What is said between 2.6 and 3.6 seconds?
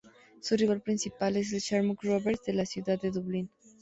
ciudad de Dublín.